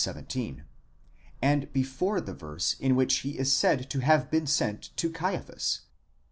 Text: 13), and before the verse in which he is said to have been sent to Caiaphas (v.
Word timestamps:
13), 0.03 0.63
and 1.43 1.71
before 1.71 2.19
the 2.19 2.33
verse 2.33 2.75
in 2.79 2.95
which 2.95 3.17
he 3.17 3.37
is 3.37 3.53
said 3.53 3.87
to 3.87 3.99
have 3.99 4.31
been 4.31 4.47
sent 4.47 4.89
to 4.97 5.11
Caiaphas 5.11 5.81
(v. 5.83 5.89